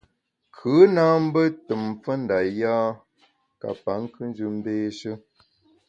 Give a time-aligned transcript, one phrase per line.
[0.55, 2.73] Kù na mbe tùm mfe nda yâ
[3.59, 5.11] ka pa nkùnjù mbééshe.